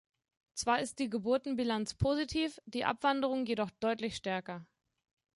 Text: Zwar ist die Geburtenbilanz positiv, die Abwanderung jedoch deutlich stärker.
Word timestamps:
Zwar 0.55 0.79
ist 0.79 0.97
die 0.97 1.11
Geburtenbilanz 1.11 1.93
positiv, 1.93 2.57
die 2.65 2.85
Abwanderung 2.85 3.45
jedoch 3.45 3.69
deutlich 3.79 4.15
stärker. 4.15 4.65